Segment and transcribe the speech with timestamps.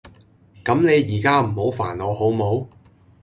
[0.65, 2.65] 咁你依家唔好煩我好冇